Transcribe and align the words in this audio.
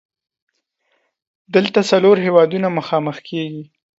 دلته 1.55 1.79
څلور 1.91 2.15
هیوادونه 2.25 2.67
مخامخ 2.77 3.17
کیږي. 3.29 3.63